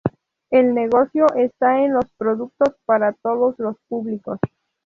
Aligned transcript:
el 0.49 0.73
negocio 0.73 1.27
está 1.35 1.79
en 1.83 1.93
los 1.93 2.05
productos 2.17 2.73
para 2.87 3.13
todos 3.13 3.53
los 3.59 3.75
públicos 3.87 4.39